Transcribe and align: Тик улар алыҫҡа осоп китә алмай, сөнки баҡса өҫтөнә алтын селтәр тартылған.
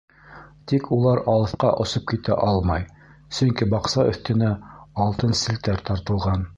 Тик 0.69 0.87
улар 0.95 1.21
алыҫҡа 1.33 1.69
осоп 1.83 2.07
китә 2.13 2.39
алмай, 2.47 2.89
сөнки 3.41 3.69
баҡса 3.77 4.09
өҫтөнә 4.15 4.53
алтын 5.07 5.41
селтәр 5.45 5.91
тартылған. 5.91 6.49